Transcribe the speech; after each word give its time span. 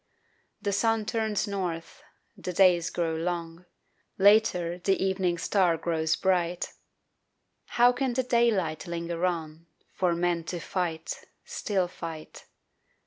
The 0.63 0.73
sun 0.73 1.05
turns 1.05 1.47
north, 1.47 2.01
the 2.35 2.53
days 2.53 2.89
grow 2.89 3.13
long, 3.15 3.65
Later 4.17 4.79
the 4.79 4.99
evening 4.99 5.37
star 5.37 5.77
grows 5.77 6.15
bright 6.15 6.73
How 7.77 7.91
can 7.91 8.13
the 8.13 8.23
daylight 8.23 8.87
linger 8.87 9.23
on 9.27 9.67
For 9.93 10.15
men 10.15 10.43
to 10.45 10.59
fight, 10.59 11.25
Still 11.45 11.87
fight? 11.87 12.45